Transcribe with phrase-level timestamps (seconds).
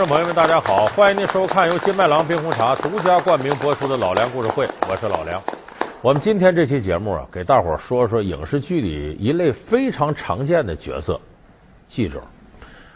[0.00, 0.86] 观众朋友们，大家好！
[0.86, 5.38] 欢迎您收看由金麦郎冰红茶独家冠名播出的《老梁故事会》，我是老梁。
[6.00, 11.20] 我们今天这期节目啊，给大伙说说影视剧里一类非常常见的角色——
[11.86, 12.22] 记者。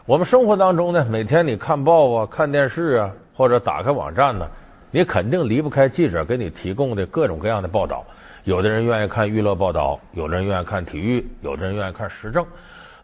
[0.06, 4.48] 我们生活当中呢，每天你看报啊、看电视啊，或者打开网站呢，
[4.90, 8.02] 你肯定离不开记者给你提供的各种各样的报道。
[8.44, 12.46] 有的人愿意看娱乐报道，有的人愿意看体育，有的人愿意看时政。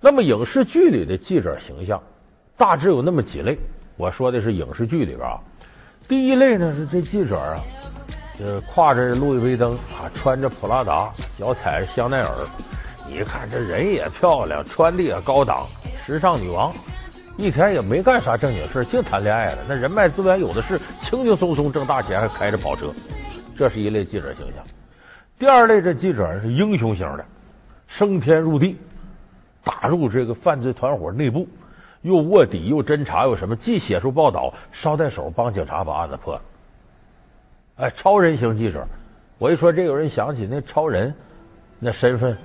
[0.00, 2.00] 那么影视剧里的记者形象
[2.56, 3.58] 大致有那么几类。
[4.00, 5.38] 我说的是影视剧里边啊，
[6.08, 7.60] 第一类呢是这记者啊，
[8.40, 12.48] 呃，挎着路易威登啊，穿着普拉达，脚踩香奈儿，
[13.06, 15.66] 你看这人也漂亮，穿的也高档，
[16.02, 16.72] 时尚女王，
[17.36, 19.58] 一天也没干啥正经事净谈恋爱了。
[19.68, 22.90] 那人脉资源有的是，轻轻松松挣大钱，还开着跑车。
[23.54, 24.64] 这是一类记者形象。
[25.38, 27.24] 第二类这记者是英雄型的，
[27.86, 28.78] 升天入地，
[29.62, 31.46] 打入这个犯罪团伙内部。
[32.02, 33.54] 又卧底又侦查又什么？
[33.54, 36.42] 既写出报道，捎带手帮警察把案子破了。
[37.76, 38.86] 哎，超人型记者，
[39.38, 41.14] 我一说这，有人想起那超人，
[41.78, 42.36] 那身份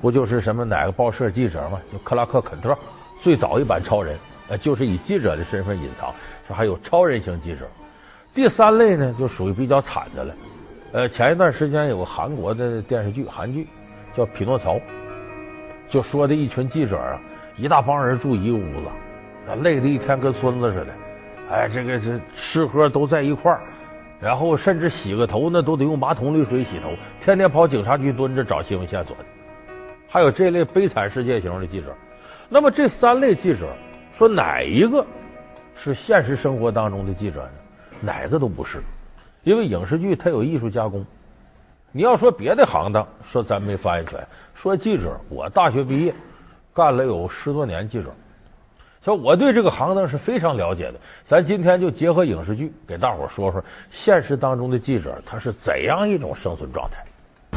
[0.00, 1.80] 不就是什么哪个报社记者吗？
[1.92, 2.76] 就克拉克肯特，
[3.22, 6.12] 最早一版超人，呃，就是以记者的身份隐藏。
[6.46, 7.66] 说还有超人型记者。
[8.34, 10.34] 第三类呢，就属于比较惨的了。
[10.92, 13.66] 呃，前一段时间有个韩国的电视剧，韩剧
[14.12, 14.74] 叫《匹诺曹》，
[15.88, 17.18] 就说的一群记者啊，
[17.56, 18.88] 一大帮人住一个屋子。
[19.62, 20.92] 累的一天跟孙子似的，
[21.50, 23.60] 哎，这个是吃喝都在一块儿，
[24.20, 29.16] 然后甚至洗个头那都得用马桶里水洗头，天天跑警察局蹲着找新闻线索。
[30.08, 31.94] 还有这类悲惨世界型的记者。
[32.48, 33.68] 那么这三类记者，
[34.12, 35.04] 说哪一个
[35.74, 37.50] 是现实生活当中的记者呢？
[38.00, 38.80] 哪个都不是，
[39.42, 41.04] 因为影视剧它有艺术加工。
[41.90, 44.18] 你要说别的行当，说咱没发言权。
[44.54, 46.14] 说记者，我大学毕业
[46.72, 48.14] 干了有十多年记者。
[49.04, 50.94] 说我对这个行当是非常了解的，
[51.26, 57.04] 咱今天就结合影视剧给大伙说说现实当中的记者他是怎样一种生存状态。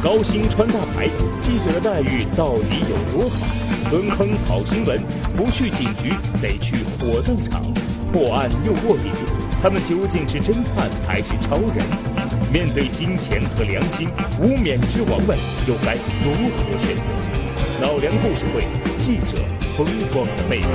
[0.04, 1.08] 高薪穿大牌，
[1.40, 3.48] 记者的待遇到底有多好？
[3.90, 5.02] 蹲坑跑新闻，
[5.38, 7.64] 不去警局得去火葬场，
[8.12, 9.10] 破案又卧底，
[9.64, 11.88] 他们究竟是侦探还是超人？
[12.52, 14.10] 面对金钱和良心，
[14.42, 17.04] 无冕之王们又该如何选择？
[17.80, 18.68] 老梁故事会，
[18.98, 19.38] 记者
[19.78, 20.70] 风光的背后。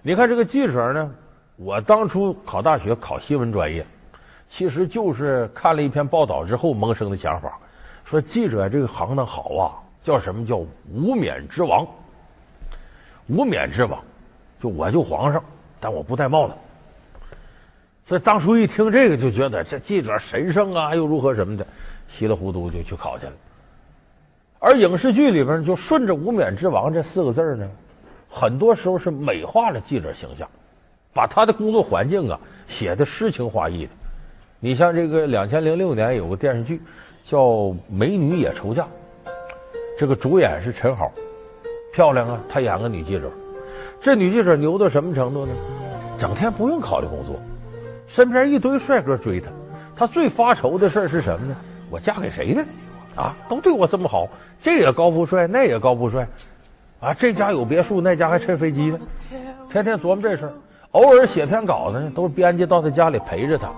[0.00, 1.10] 你看这个记者呢，
[1.56, 3.84] 我当初考大学考新闻专业，
[4.48, 7.58] 其实就是看了一篇报道之后萌生的想法，
[8.02, 10.56] 说记者这个行当好啊，叫什么叫
[10.90, 11.86] 无冕之王？
[13.26, 14.02] 无冕之王，
[14.58, 15.44] 就我就皇上，
[15.78, 16.54] 但我不戴帽子。
[18.06, 21.66] 所以当初一听这个，就觉得这记者神圣啊，又如何什么的，
[22.08, 23.32] 稀里糊涂就去考去了。
[24.64, 27.68] 而影视剧里边就顺着“无冕之王”这四个字呢。
[28.30, 30.48] 很多时候是美化了记者形象，
[31.12, 33.92] 把他的工作环境啊写的诗情画意的。
[34.60, 36.80] 你像这个两千零六年有个电视剧
[37.22, 37.38] 叫
[37.90, 38.84] 《美女也愁嫁》，
[39.98, 41.12] 这个主演是陈好，
[41.92, 43.30] 漂亮啊，她演个女记者。
[44.00, 45.52] 这女记者牛到什么程度呢？
[46.18, 47.36] 整天不用考虑工作，
[48.06, 49.50] 身边一堆帅哥追她。
[49.94, 51.54] 她最发愁的事是什么呢？
[51.90, 52.64] 我嫁给谁呢？
[53.16, 54.26] 啊，都对我这么好，
[54.60, 56.26] 这也高富帅，那也高富帅。
[57.00, 58.98] 啊，这家有别墅，那家还拆飞机呢，
[59.70, 60.52] 天天琢磨这事儿。
[60.92, 63.68] 偶尔写篇稿子呢，都是编辑到他家里陪着他，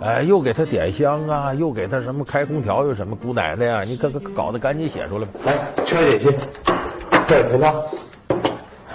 [0.00, 5.32] 哎，又给他点香啊，又给他什么开空调，又什么姑奶奶呀，你可可稿子赶紧写出来吧。
[5.44, 6.34] 来，吃点心，
[7.26, 7.82] 这有甜汤。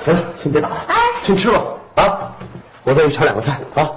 [0.02, 0.76] 行了，先别打了，
[1.24, 1.64] 先吃吧
[1.96, 2.36] 啊！
[2.84, 3.90] 我再去炒两个菜啊。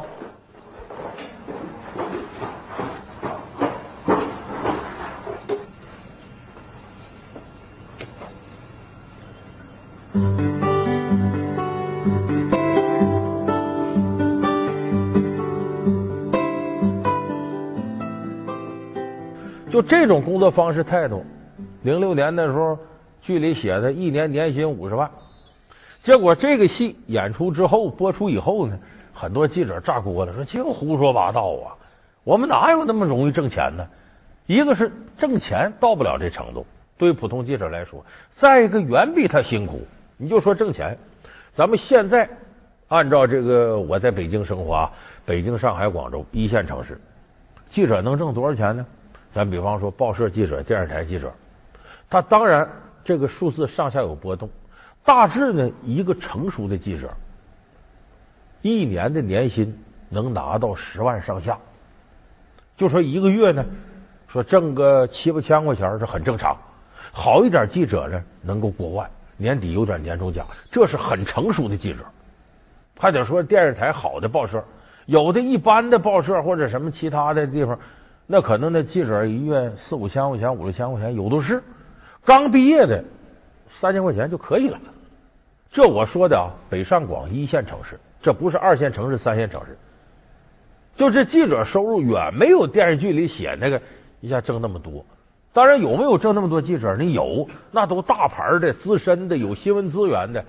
[19.86, 21.24] 这种工作方式态度，
[21.82, 22.78] 零六年的时候，
[23.20, 25.10] 剧里写的一年年薪五十万，
[26.02, 28.78] 结果这个戏演出之后播出以后呢，
[29.12, 31.76] 很多记者炸锅了，说净胡说八道啊！
[32.24, 33.86] 我们哪有那么容易挣钱呢？
[34.46, 36.66] 一个是挣钱到不了这程度，
[36.96, 38.00] 对普通记者来说；
[38.34, 39.82] 再一个远比他辛苦。
[40.16, 40.96] 你就说挣钱，
[41.52, 42.28] 咱们现在
[42.88, 44.88] 按照这个我在北京生活，
[45.26, 46.98] 北京、上海、广州一线城市，
[47.68, 48.86] 记者能挣多少钱呢？
[49.34, 51.32] 咱比方说，报社记者、电视台记者，
[52.08, 52.68] 他当然
[53.02, 54.48] 这个数字上下有波动。
[55.04, 57.12] 大致呢，一个成熟的记者，
[58.62, 59.76] 一年的年薪
[60.08, 61.58] 能拿到十万上下。
[62.76, 63.64] 就说一个月呢，
[64.28, 66.56] 说挣个七八千块钱是很正常。
[67.12, 72.04] 好一点记者呢，能够过万，年底有点年终奖，这是很成熟的记者。
[72.96, 74.64] 还得说电视台好的报社，
[75.06, 77.76] 有的一般的报社或者什么其他的地方，
[78.26, 81.62] 那可能那记者一月四五千块钱、五六千块钱有的是。
[82.24, 83.04] 刚毕业的
[83.68, 84.78] 三千块钱就可以了。
[85.70, 89.76] 这我说的啊，北上广一线城市，这不是二线城市、三线城市。
[90.96, 93.82] 就这记者收入远没有电视剧里写那个
[94.20, 95.04] 一下挣那么多。
[95.52, 96.96] 当然有没有挣那么多记者？
[96.96, 100.42] 你有，那都大牌的、资深的、有新闻资源的。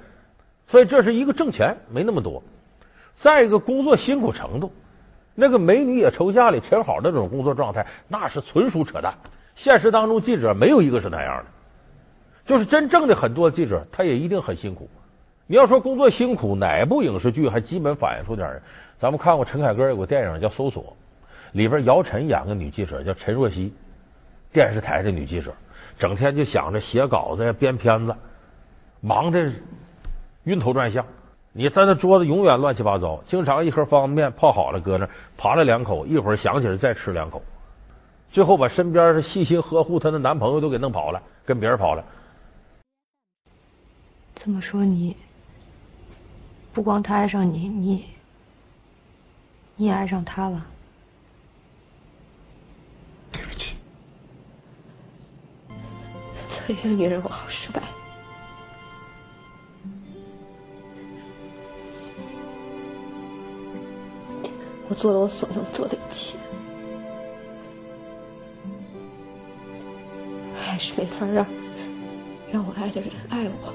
[0.65, 2.41] 所以这是一个挣钱没那么多。
[3.15, 4.71] 再一个工作辛苦程度，
[5.35, 9.13] 那个美女也抽家里陈好那种工作状态，那是纯属扯淡。
[9.53, 11.45] 现实当中记者没有一个是那样的。
[12.45, 14.89] 就是真正的很多记者，他也一定很辛苦。
[15.47, 18.61] 你要说工作辛苦，哪部影视剧还基本反映出点？
[18.97, 20.83] 咱们看过陈凯歌有个电影叫《搜索》，
[21.51, 23.73] 里边姚晨演个女记者叫陈若曦，
[24.53, 25.53] 电视台的女记者，
[25.99, 28.15] 整天就想着写稿子、编片子，
[29.01, 29.51] 忙的
[30.45, 31.05] 晕头转向。
[31.57, 35.07] 你在那桌子永远乱七八糟，经常一盒方便面泡好了搁那，
[35.37, 37.41] 扒了两口，一会儿想起来再吃两口，
[38.29, 42.03] 最后把身边细心呵护她的男朋友都给弄跑了，跟别人跑了。
[44.35, 45.15] 这么说你？
[46.73, 48.05] 不光他爱上你，你
[49.77, 50.65] 你也爱上他了。
[53.31, 53.75] 对不起，
[56.49, 57.81] 做一个女人我好失败。
[64.97, 66.37] 做了我所能做的一切，
[70.57, 71.45] 还是没法让
[72.51, 73.73] 让我爱的人爱我。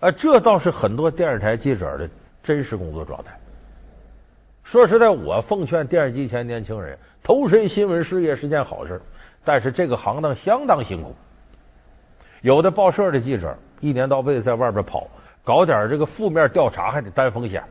[0.00, 2.08] 啊，这倒是很多电视台记者的
[2.42, 3.36] 真实工作状态。
[4.62, 9.00] 说实在，我奉劝电视机前年轻人，投身新闻事业是件好事，
[9.44, 11.14] 但是这个行当相当辛苦。
[12.42, 15.08] 有的报社的记者一年到位在外边跑，
[15.42, 17.64] 搞点这个负面调查还得担风险。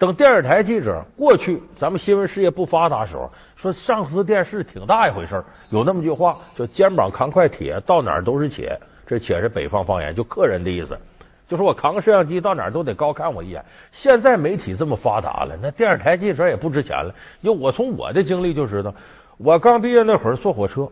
[0.00, 8.74] 等电视台记者过去，咱们新闻事业不发达时候，说上司电视挺大一回事有那么句话叫“肩膀扛块铁，到哪儿都是且”，
[9.06, 10.98] 这“且”是北方方言，就客人的意思。
[11.46, 13.62] 就说我扛个摄像机到哪儿都得高看我一眼。
[13.92, 17.14] 现在媒体这么发达了，那电视台记者也不值钱了。
[17.42, 18.94] 因为我从我的经历就知道，
[19.36, 20.88] 我刚毕业那会儿坐火车，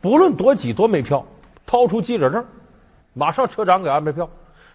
[0.00, 1.24] 不论多挤多没票，
[1.64, 2.44] 掏出记者证，
[3.14, 4.28] 马上车长给安排票。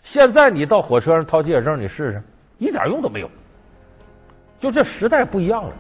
[0.03, 2.24] 现在你到火车上掏记者证，你试试，
[2.57, 3.30] 一点用都没有。
[4.62, 5.72] 就这时代不一样了，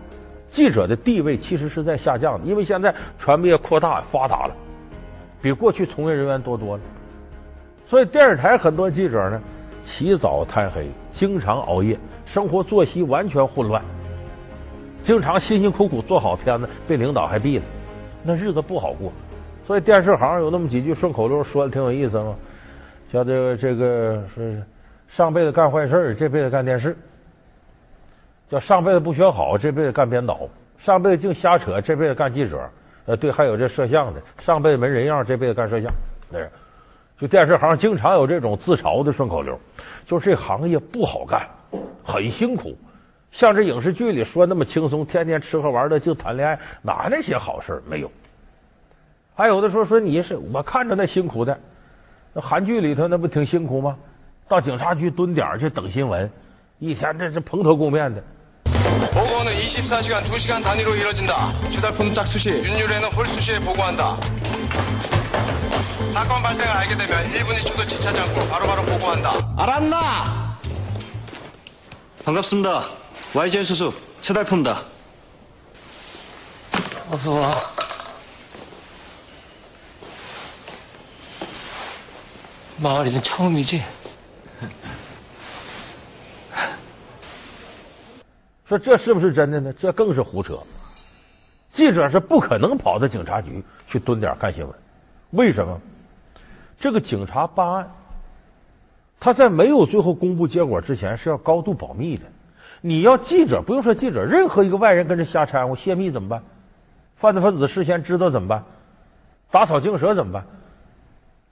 [0.49, 4.55] 记者的地位其实是在下降的，因为现在传媒扩大发达了，
[5.39, 6.83] 比过去从业人员多多了。
[7.85, 9.39] 所以电视台很多记者呢，
[9.85, 11.95] 起早贪黑，经常熬夜，
[12.25, 13.83] 生活作息完全混乱，
[15.03, 17.63] 经常辛辛苦苦做好片子被领导还毙了，
[18.23, 19.11] 那日子不好过。
[19.63, 22.35] 所以电视行有那么几句顺口溜，说的挺有意思嘛，
[23.11, 24.63] 叫这个这个是
[25.07, 26.95] 上辈子干坏事，这辈子干电视；
[28.51, 32.69] 叫上辈子不学好，这辈子干编导；上辈子净瞎扯，这辈子干记者。
[33.05, 35.89] 呃，对，还有这摄像的，上辈子没人样，这辈子干摄像。
[36.29, 36.45] 对。
[37.17, 39.57] 就电视行经常有这种自嘲的顺口溜，
[40.05, 41.47] 就是这行业不好干，
[42.03, 42.75] 很辛苦。
[43.31, 48.11] 像这影视剧里说那么轻松，天天吃喝玩乐就谈恋爱，哪那些好事没有？
[49.33, 51.57] 还有的说说你是我看着那辛苦的，
[52.33, 53.95] 那韩剧里头那不挺辛苦吗？
[54.47, 56.29] 到警察局蹲点去等新闻，
[56.79, 58.21] 一天这是蓬头垢面的。
[59.11, 61.53] 보고는 24시간 2시간 단위로 이뤄진다.
[61.71, 64.17] 최달품 짝수시, 윤유래는 홀수시에 보고한다.
[66.13, 69.53] 사건 발생을 알게 되면 1분 2초도 지체하지 않고 바로바로 보고한다.
[69.57, 70.59] 알았나?
[72.25, 72.89] 반갑습니다.
[73.33, 74.83] YGN 수수 최달품다.
[77.09, 77.71] 어서 와.
[82.77, 83.83] 마을이는 처음이지?
[88.71, 89.73] 说这是不是真的呢？
[89.73, 90.57] 这更是胡扯。
[91.73, 94.73] 记者是不可能跑到警察局去蹲点看新闻，
[95.31, 95.77] 为什么？
[96.79, 97.91] 这个警察办案，
[99.19, 102.23] 他在没有最后公布结果之前是要高度保密的。
[102.79, 106.41] 你要记者，不用说记者，任何一个外人跟着瞎掺和泄密怎么办？
[107.17, 108.63] 犯罪分子事先知道怎么办？
[109.51, 110.45] 打草惊蛇怎么办？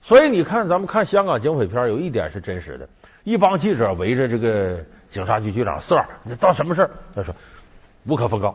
[0.02, 2.88] 所以你看，咱们看香港警匪片，有一点是真实的：
[3.22, 4.78] 一帮记者围着这个
[5.10, 6.90] 警察局局长四儿，你到什么事儿？
[7.14, 7.34] 他说
[8.06, 8.54] 无可奉告，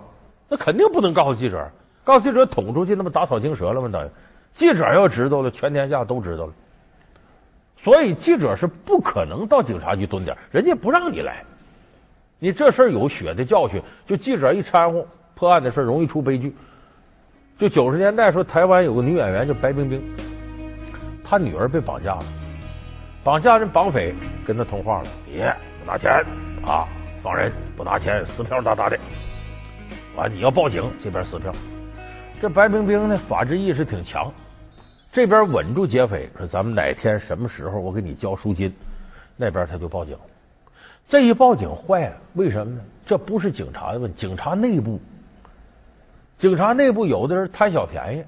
[0.49, 1.69] 那肯定不能告诉记者，
[2.03, 3.89] 告诉记者捅出去，那不打草惊蛇了吗？
[3.89, 4.09] 等于。
[4.53, 6.53] 记者要知道了，全天下都知道了。
[7.77, 11.43] 所以记者是不可能到警察局蹲点，人家不让你来。
[12.39, 16.55] 你这事儿有血的教训，就记者一掺和破案的事容易出悲剧。
[17.57, 20.01] 就九十年代说台湾有个女演员叫白冰冰，
[21.27, 22.25] 他女儿被绑架了，
[23.23, 24.13] 绑架人绑匪
[24.45, 25.43] 跟他通话了，你
[25.79, 26.11] 不拿钱
[26.63, 26.87] 啊，
[27.23, 28.97] 放人不拿钱，撕票大大的。
[30.15, 31.51] 完，你要报警，这边撕票。
[32.39, 34.31] 这白冰冰呢，法治意识挺强，
[35.11, 38.71] 这边稳住劫匪，说咱们哪天什么时候我给你交赎金，
[39.35, 40.15] 那边他就报警。
[41.07, 42.81] 这一报警坏了，为什么呢？
[43.05, 44.99] 这不是警察的问题，警察内部，
[46.37, 48.23] 警察内部有的人贪小便宜，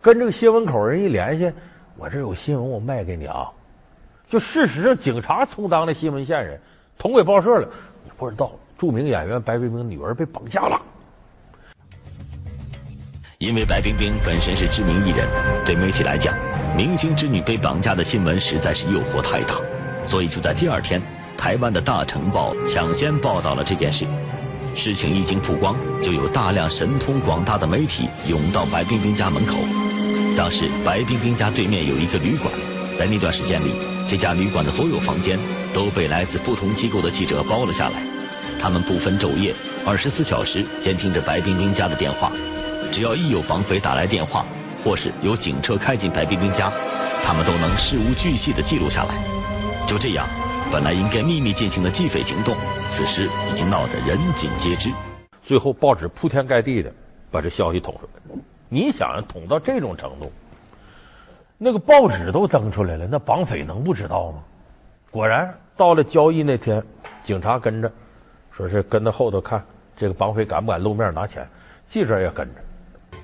[0.00, 1.52] 跟这个新闻口人一联系，
[1.98, 3.48] 我这有新闻，我卖给你啊。
[4.28, 6.60] 就事实上，警察充当了新闻线人，
[6.98, 7.68] 捅鬼报社了。
[8.04, 10.80] 你不知道，著名演员白冰冰女儿被绑架了。
[13.38, 15.28] 因为白冰冰本身是知名艺人，
[15.64, 16.34] 对媒体来讲，
[16.76, 19.54] 明星之女被绑架的新闻实在是诱惑太大，
[20.04, 21.00] 所以就在第二天，
[21.36, 24.06] 台湾的大成报抢先报道了这件事。
[24.74, 29.54] 事情一经曝光，就有大量神通广大的媒体涌到白冰冰家门口。
[30.36, 32.52] 当时白冰冰家对面有一个旅馆，
[32.98, 33.72] 在那段时间里，
[34.06, 35.38] 这家旅馆的所有房间
[35.72, 38.02] 都被来自不同机构的记者包了下来，
[38.60, 39.54] 他们不分昼夜，
[39.86, 42.30] 二十四小时监听着白冰冰家的电话。
[42.92, 44.44] 只要一有绑匪打来电话，
[44.84, 46.70] 或是有警车开进白冰冰家，
[47.24, 49.18] 他们都能事无巨细的记录下来。
[49.86, 50.28] 就这样，
[50.70, 52.54] 本来应该秘密进行的缉匪行动，
[52.94, 54.90] 此时已经闹得人尽皆知。
[55.42, 56.92] 最后，报纸铺天盖地的
[57.30, 58.38] 把这消息捅出来。
[58.68, 60.32] 你想捅到这种程度，
[61.58, 64.42] 那个报纸都登出来了，那绑匪能不知道吗？
[65.10, 66.82] 果然，到了交易那天，
[67.22, 67.90] 警察跟着，
[68.50, 69.64] 说是跟到后头看
[69.96, 71.46] 这个绑匪敢不敢露面拿钱，
[71.86, 72.60] 记者也跟着。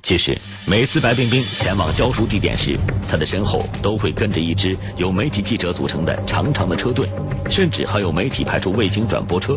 [0.02, 7.09] 其实，每次白冰冰前往交赎地点时，她的身后都会跟着一支由媒体记者组成的长长的车队，
[7.49, 9.56] 甚至还有媒体派出卫星转播车，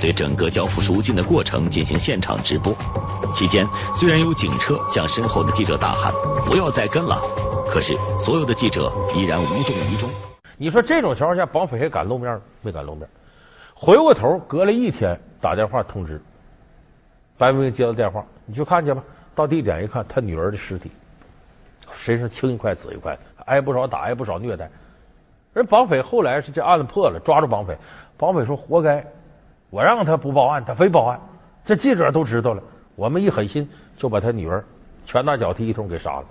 [0.00, 2.76] 对整个交付赎金的过程进行现场直播。
[3.32, 6.12] 期间，虽然有警车向身后的记者大喊
[6.44, 7.22] “不要再跟了”，
[7.70, 10.10] 可是所有的记者依然无动于衷。
[10.56, 13.08] 你说这种情况下，绑匪还敢露面没敢露面。
[13.72, 16.20] 回过头，隔了一天打电话通知，
[17.38, 19.00] 白冰冰接到电话，你去看去吧。
[19.34, 20.90] 到地点一看，他女儿的尸体，
[21.94, 24.70] 身上青一块紫一块，挨不少打，挨不少虐待。
[25.52, 27.76] 人绑匪后来是这案子破了，抓住绑匪，
[28.16, 29.04] 绑匪说活该，
[29.70, 31.20] 我让他不报案，他非报案。
[31.64, 32.62] 这记者都知道了，
[32.94, 34.64] 我们一狠心就把他女儿
[35.04, 36.24] 拳打脚踢一通给杀了。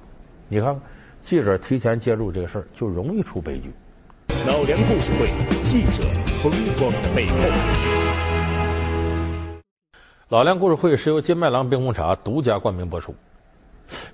[0.48, 0.80] 你看，
[1.24, 3.72] 记者提前介入这个事儿，就容易出悲剧。
[4.46, 5.32] 老梁故事会，
[5.64, 6.04] 记者
[6.42, 8.03] 风光的背后。
[10.34, 13.14] 老梁故事会是由金麦郎冰红茶独家冠名播出。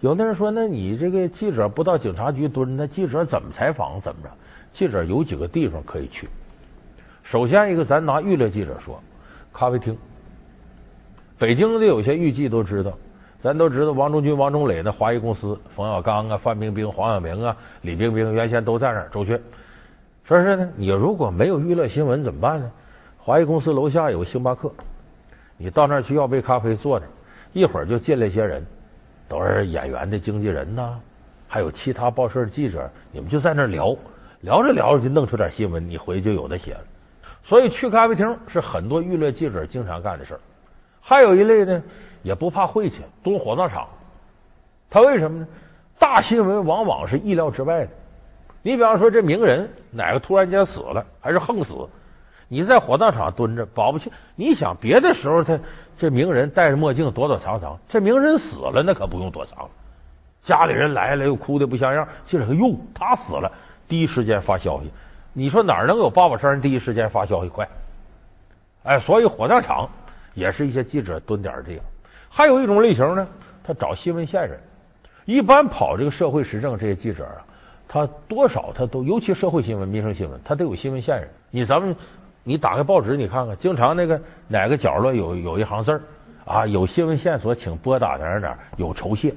[0.01, 4.01] 有的人说，那你这个记者不到警察局蹲，那记者怎么采访？
[4.01, 4.29] 怎么着？
[4.73, 6.27] 记者有几个地方可以去。
[7.23, 9.01] 首先一个，咱拿娱乐记者说，
[9.53, 9.97] 咖啡厅。
[11.37, 12.91] 北京的有些娱记都知道，
[13.41, 19.07] 咱都知道王中军、王中磊的华谊公司，冯小刚啊、范冰冰、黄晓明啊、李冰冰原先都在那。
[19.07, 19.39] 周迅。
[20.25, 22.69] 说是呢，你如果没有娱乐新闻怎么办呢？
[23.17, 24.69] 华谊公司楼下有星巴克。
[25.61, 27.05] 你到那儿去要杯咖啡，坐着，
[27.51, 28.65] 一会儿就进来一些人，
[29.27, 30.97] 都是演员的经纪人呐，
[31.49, 33.93] 还有其他报社的记者，你们就在那儿聊，
[34.39, 36.81] 聊着聊着就弄出点新闻，你回去就有的写了。
[37.43, 40.39] 所以去咖啡厅是很多娱乐记者经常干的事儿。
[41.01, 41.83] 还有一类呢，
[42.23, 43.85] 也不怕晦气，蹲火葬场。
[44.89, 45.47] 他为什么呢？
[45.99, 47.91] 大新闻往往是意料之外的。
[48.61, 51.87] 你比方说，这名人哪个突然间死了，还是横死？
[52.51, 55.57] 你在火葬场蹲着，保不齐你想别的时候，他
[55.95, 59.69] 这名人戴着墨镜躲躲藏藏，这名人死了，那可不用躲藏了。
[60.41, 63.51] 家里人来了又哭的不像样，接着哟，他死了，
[63.87, 64.89] 第一时间发消息。
[65.31, 67.69] 你说哪能有八宝山第一时间发消息快？
[68.81, 69.87] 哎，所以火葬场
[70.33, 71.85] 也是一些记者蹲点的地方。
[72.29, 73.27] 还有一种类型呢，
[73.63, 74.59] 他找新闻线人，
[75.25, 77.45] 一般跑这个社会时政这些记者啊，
[77.87, 81.29] 他多少他都，尤其社会新闻、民生新闻，他得有新闻线人。
[81.51, 81.95] 你咱们。
[82.49, 86.01] 你打开报纸，你看看，经常那个哪个角落有有一行字儿
[86.45, 89.35] 啊，有新闻线索，请拨打哪儿哪儿，有酬谢，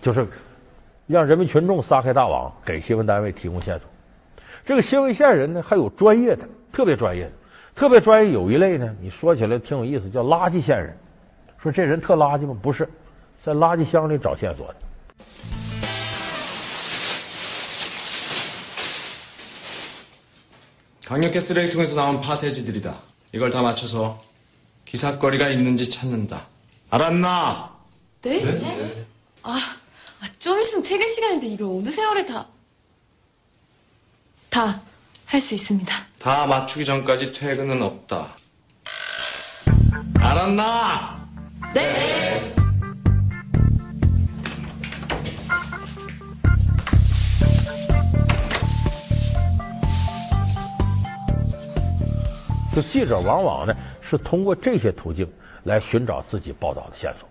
[0.00, 0.26] 就是
[1.06, 3.88] 让人民群众撒开大网，给新闻单位提供线索。
[4.64, 7.30] 这个新闻线人呢，还有专业的，特别专业的，
[7.76, 8.32] 特别专业。
[8.32, 10.92] 有一类呢，你说起来挺有意思，叫垃圾线人。
[11.58, 12.56] 说这人特垃圾吗？
[12.60, 12.88] 不是，
[13.44, 14.74] 在垃圾箱里找线索的。
[21.08, 23.00] 강력계 쓰레기통에서 나온 파쇄지들이다.
[23.32, 24.22] 이걸 다 맞춰서
[24.84, 26.46] 기사거리가 있는지 찾는다.
[26.90, 27.74] 알았나?
[28.22, 28.40] 네?
[28.44, 29.06] 네?
[29.42, 29.52] 아,
[30.20, 32.46] 아, 좀 있으면 퇴근 시간인데 이걸 어느 세월에 다...
[34.50, 34.80] 다
[35.28, 36.06] 할 수 있습니다.
[36.20, 38.34] 다 맞추기 전까지 퇴근은 없다.
[40.18, 41.28] 알았나?
[41.74, 42.54] 네.
[52.78, 55.28] 就记者往往呢是通过这些途径
[55.64, 57.28] 来寻找自己报道的线索。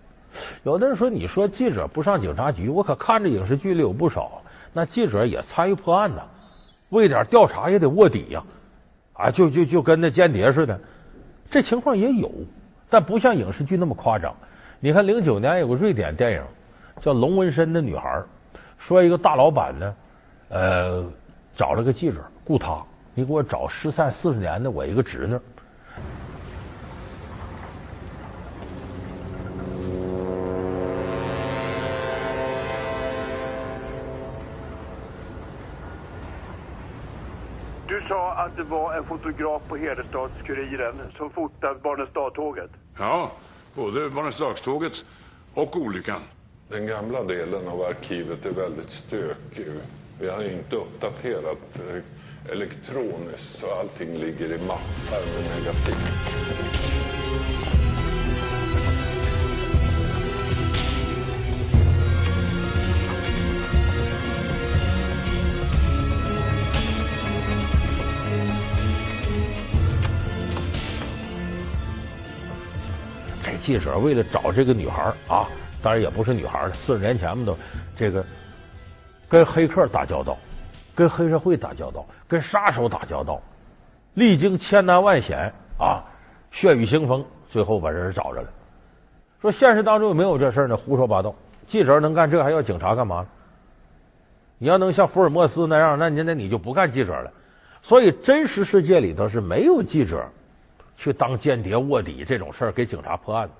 [0.63, 4.41] 有的人说：“你说记者不上警察局，我可看着影视剧里有不少，
[4.73, 6.21] 那记者也参与破案呢，
[6.91, 8.43] 为点调查也得卧底呀，
[9.13, 10.77] 啊，就就就跟那间谍似的。
[11.49, 12.29] 这情况也有，
[12.89, 14.35] 但不像影视剧那么夸张。
[14.81, 16.43] 你看，零九年有个瑞典电影
[17.01, 18.09] 叫《龙纹身的女孩》，
[18.77, 19.95] 说一个大老板呢，
[20.49, 21.05] 呃，
[21.55, 22.83] 找了个记者雇他，
[23.16, 25.38] 你给我找失散四十年的我一个侄女。”
[38.52, 42.70] att det var en fotograf på Hederstads-Kuriren som fotade Barnens dagtåget.
[42.98, 43.32] Ja,
[43.74, 44.92] både Barnens dagtåget
[45.54, 46.20] och olyckan.
[46.68, 49.66] Den gamla delen av arkivet är väldigt stökig.
[50.20, 51.78] Vi har inte uppdaterat
[52.51, 55.95] elektroniskt så allting ligger i mappar med negativ.
[73.43, 75.47] “这记者为了找这个女孩啊，
[75.81, 77.57] 当然也不是女孩了，四十年前嘛都
[77.97, 78.25] 这个
[79.27, 80.37] 跟黑客打交道，
[80.97, 83.39] 跟黑社会打交道，跟杀手打交道，
[84.15, 86.01] 历经千难万险啊，
[86.49, 88.49] 血雨腥风，最后把人找着了。
[89.39, 90.75] 说现实当中有没有这事呢？
[90.75, 91.35] 胡说八道！
[91.67, 93.27] 记者能干这还要警察干嘛？
[94.57, 97.31] 你要能像福尔摩斯那样，那你那你就不干记者了。
[97.83, 100.27] 所以真实世界里头是没有记者
[100.95, 103.53] 去当间谍卧底这种事儿给警察破案的，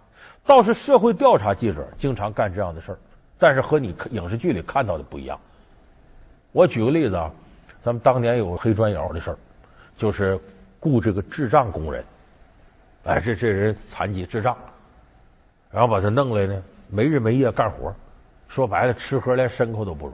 [0.43, 2.97] 倒是社会调查记者经常干这样的事儿，
[3.38, 5.39] 但是和你影视剧里看到的不一样。
[6.58, 7.32] 我举个例子啊，
[7.84, 9.38] 咱们当年有个黑砖窑的事儿，
[9.96, 10.39] 就是
[10.80, 12.04] 雇这个智障工人，
[13.04, 14.58] 哎，这这人残疾智障，
[15.70, 17.93] 然后把他弄来呢，没日没夜干活，
[18.48, 20.13] 说白了吃喝连牲口都不如，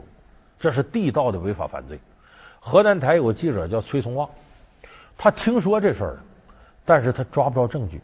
[0.60, 1.98] 这是地道的违法犯罪。
[2.60, 4.30] 河南台有个记者叫崔松旺，
[5.18, 6.20] 他听说这事儿了，
[6.84, 8.02] 但是他抓不着证据，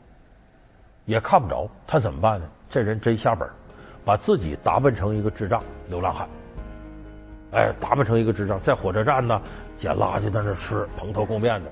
[1.03, 2.47] 也看不着，他怎么办呢？
[2.69, 3.49] 这人真下本，
[4.05, 6.25] 把自己打扮成一个智障流浪汉。
[7.51, 9.41] 哎，打扮成一个智障，在火车站呢
[9.75, 11.71] 捡垃圾，在那吃，蓬头垢面的。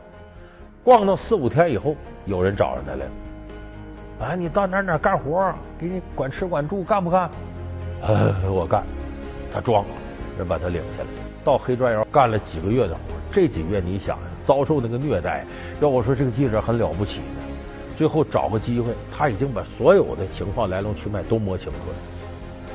[0.84, 3.12] 逛到四五天以后，有人找上他来了。
[4.22, 5.54] 哎，你到哪哪干活？
[5.78, 7.30] 给你管吃管住，干不干？
[8.02, 8.84] 呃，我干。
[9.54, 9.86] 他装，
[10.38, 11.10] 人把他领下来，
[11.44, 13.00] 到黑砖窑干了几个月的活。
[13.32, 15.46] 这几个月你想，遭受那个虐待，
[15.80, 17.26] 要我说这个记者很了不起呢。
[17.96, 21.96] 最后找个机会，他已经把所有的情况来龙去脉都摸清楚了，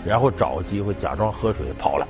[0.04, 2.06] 然后找个机会假装喝水跑了。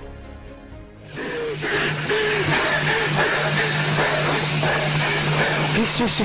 [6.07, 6.25] 是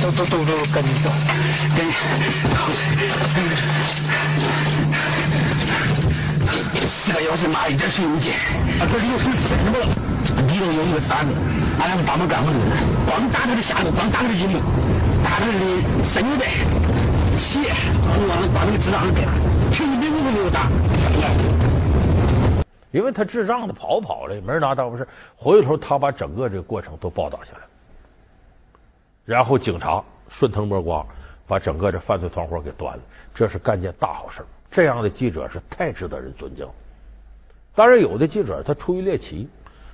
[0.00, 1.10] 走走走走，赶紧走，
[1.76, 1.86] 跟，
[6.88, 8.34] 四个钥匙拿一点水没见，
[8.80, 9.86] 啊，这里有水什么了？
[10.48, 11.32] 里头有一个傻子，
[11.78, 12.58] 俺俩是大门干部的，
[13.06, 14.60] 光打他的下路，光打他的引流，
[15.22, 15.52] 打他的
[16.02, 16.46] 生牛带、
[17.38, 19.30] 鞋，我忘了把那个智障给他，
[19.72, 20.68] 全一点都没有打。
[22.90, 25.06] 因为他智障的跑跑了，也没人拿当回事。
[25.36, 27.60] 回头他把整个这个过程都报道下来，
[29.24, 31.06] 然后警察顺藤摸瓜
[31.46, 33.02] 把整个这犯罪团伙给端了，
[33.34, 34.44] 这是干件大好事。
[34.70, 36.66] 这样的记者是太值得人尊敬。
[37.74, 39.48] 当然，有的记者他出于猎奇，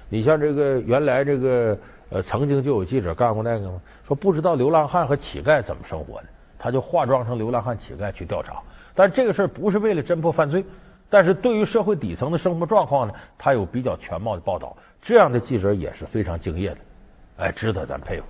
[0.08, 1.78] 你像这个原来这个
[2.08, 3.80] 呃，曾经就有记者干过那个吗？
[4.06, 6.26] 说不知道流浪汉和乞丐怎么生活的，
[6.58, 8.62] 他就化妆成流浪汉、乞丐去调查。
[8.94, 10.64] 但这个事儿不是为了侦破犯罪。
[11.08, 16.78] 但是对于社会底层的生活状况呢，他有比较全貌的报道，这样的记者也是非常敬业的，
[17.36, 18.26] 哎，值得咱佩服。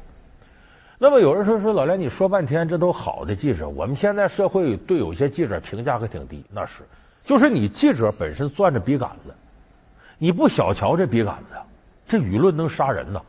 [0.98, 6.82] 那么有人说说老梁，你说半天这都好的记者，我们现在社会对有些记者评价可挺低，那是，
[7.24, 9.34] 就是你记者本身攥着笔杆子，
[10.18, 11.56] 你不小瞧这笔杆子，
[12.06, 13.20] 这舆论能杀人呐，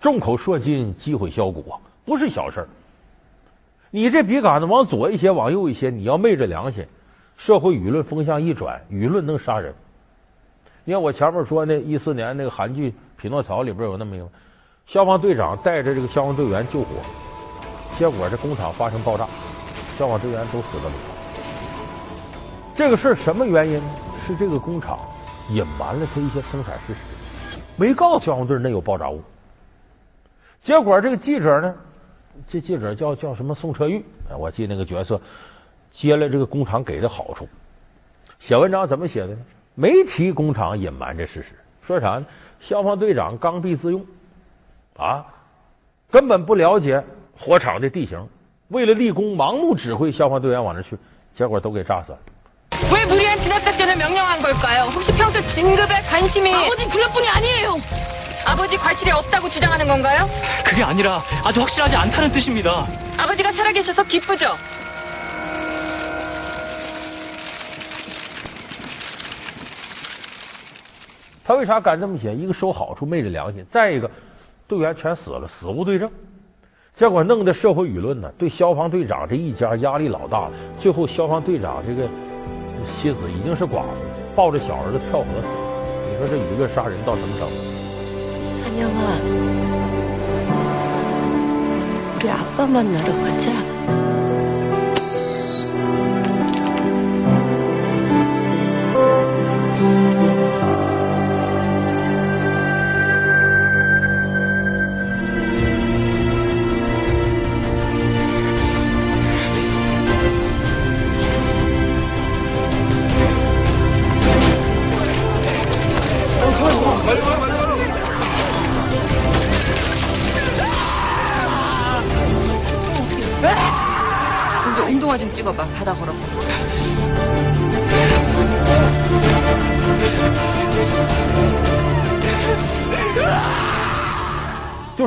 [0.00, 2.66] 众口铄金，击毁销骨啊，不是小事。
[3.90, 6.84] 你这笔杆子往左一些，往右一些，你要昧着良心。
[7.36, 9.74] 社会舆论风向一转，舆论能杀人。
[10.84, 14.28] 你看我前面说那一四年那个韩剧《匹诺曹》里边有那么一个
[14.86, 16.88] 消防队长带着这个消防队员救火，
[17.98, 19.26] 结果这工厂发生爆炸，
[19.96, 20.92] 消防队员都死了。
[22.74, 23.90] 这个事什么原因呢？
[24.26, 24.98] 是这个工厂
[25.50, 26.98] 隐瞒了他一些生产事实，
[27.76, 29.22] 没告诉消防队那有爆炸物。
[30.60, 31.74] 结果这个记者呢，
[32.48, 34.04] 这记者叫叫什么宋车玉，
[34.38, 35.20] 我记那个角色。
[35.93, 37.47] 接了这个工厂给的好处，
[38.39, 39.37] 写文章怎么写的呢？
[39.75, 41.49] 没提工厂隐瞒这事实，
[41.85, 42.25] 说啥呢？
[42.59, 44.05] 消防队长刚愎自用
[44.97, 45.25] 啊，
[46.11, 47.01] 根本不了解
[47.37, 48.27] 火场的地形，
[48.67, 50.97] 为了立功盲目指挥消防队员往那去，
[51.33, 52.17] 结果都给炸死了。
[52.93, 54.89] 왜 무리한 진압작전을 명령한 걸까요?
[54.93, 57.77] 혹시 평소 진급에 관심이 아버지 그럴 뿐이 아니에요.
[58.45, 60.27] 아버지 과실이 없다고 주장하는 건가요?
[60.65, 62.87] 그게 아니라 아주 확실하지 않다는 뜻입니다.
[63.17, 64.55] 아버지가 살아계셔서 기쁘죠?
[71.44, 72.34] 他为啥敢这么写？
[72.34, 74.10] 一个收好处昧着良心，再一个
[74.66, 76.10] 队员全死了，死无对证。
[76.94, 80.52] 结果弄得社会舆论呢，对消防队长这一家压力老大了。
[80.78, 82.08] 最后，消防队长这个
[82.86, 83.96] 妻子已经是寡妇，
[84.34, 85.54] 抱着小儿子跳河死了。
[86.08, 87.54] 你说这舆论杀人到什么程度？
[88.62, 89.18] 韩娘啊，
[92.22, 93.73] 俩爸爸哪都不见。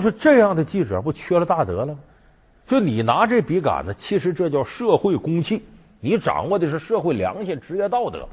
[0.08, 2.00] 就是这样的记者不缺了大德了吗？
[2.66, 5.62] 就你拿这笔杆子，其实这叫社会公器，
[6.00, 8.26] 你掌握的是社会良心、职业道德。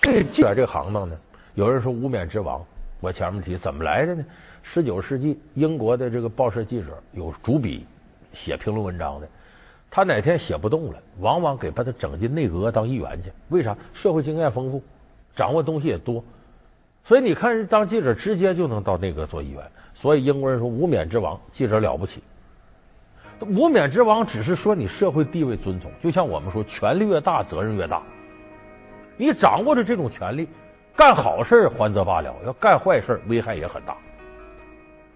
[0.00, 1.14] 这记者这行当呢，
[1.54, 2.64] 有人说无冕之王，
[3.00, 4.24] 我前面提怎么来的呢？
[4.62, 7.84] 十九世纪英国的这个报社记者有主笔
[8.32, 9.28] 写评论文章的，
[9.90, 13.30] 他哪天写不动了，往往给把他整进内阁当议员去。
[13.50, 13.76] 为啥？
[13.92, 14.82] 社会经验丰富，
[15.36, 16.24] 掌握东西也多。
[17.04, 19.62] 所以你看，人当记者直接就能到内阁做议员。
[20.02, 22.20] 所以英国人说无冕之王，记者了不起。
[23.38, 28.02] 无冕之王只是说你社会地位尊崇，就像我们说，权力越大，责任越大。
[29.16, 30.48] 你掌握着这种权利，
[30.96, 33.96] 干好事还则罢了，要干坏事危害也很大。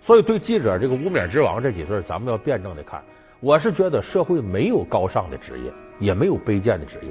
[0.01, 3.03] 所以对记者这个无冕之王这几字，咱们要辩证的看。
[3.41, 7.11] 我是觉得社会没有高尚的职业，也没有卑贱的职业，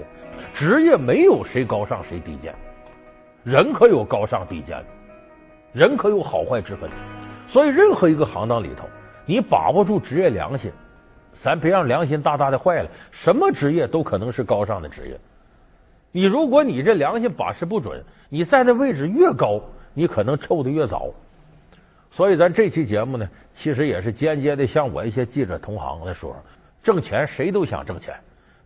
[0.54, 2.56] 职业没有谁高尚谁低贱，
[3.44, 4.82] 人可有高尚低贱，
[5.74, 6.90] 人可有好坏之分。
[7.56, 8.86] 所以，任何一个行当里头，
[9.26, 10.70] 你把握住职业良心，
[11.42, 12.90] 咱别让良心大大的坏了。
[13.12, 15.18] 什么职业都可能是高尚的职业。
[16.12, 19.62] 你如果你这良心把持不准，你在那位置越高，
[19.94, 21.10] 你可能臭的越早。
[22.12, 26.36] 所以，咱这期节目呢，其实也是间接的向我一些记者同行来说：
[26.84, 28.14] 挣钱谁都想挣钱，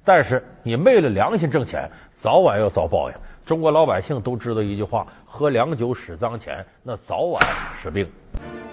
[0.03, 3.15] 但是你昧了良心挣钱，早晚要遭报应。
[3.45, 7.43] 中国老百姓都知道一句话：喝凉酒使脏钱，那早晚
[7.83, 8.09] 是病。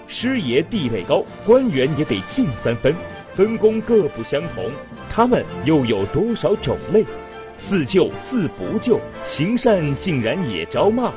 [0.07, 2.95] 师爷地位高，官员也得敬三分，
[3.35, 4.71] 分工各不相同，
[5.09, 7.05] 他们又有多少种类？
[7.59, 11.11] 似救似不救，行善竟然也招骂。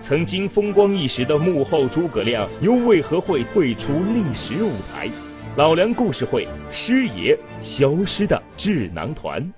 [0.00, 5.10] 曾经风光一时的幕后诸葛亮，又为何会退出历史舞台？
[5.56, 9.52] 老梁故事会，师爷消失的智囊团。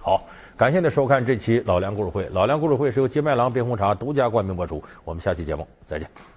[0.00, 0.24] 好，
[0.56, 2.28] 感谢您收看这期老梁故事会。
[2.32, 4.82] 老梁故事会是由金麦郎冰红茶独家冠名播出。
[5.04, 6.29] 我们下期节目再见。